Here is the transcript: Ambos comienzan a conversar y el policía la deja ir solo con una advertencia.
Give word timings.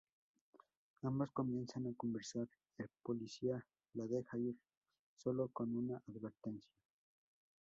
Ambos 1.03 1.31
comienzan 1.31 1.85
a 1.85 1.93
conversar 1.95 2.47
y 2.75 2.81
el 2.81 2.89
policía 3.03 3.63
la 3.93 4.05
deja 4.07 4.35
ir 4.39 4.55
solo 5.15 5.47
con 5.49 5.75
una 5.77 6.01
advertencia. 6.09 6.73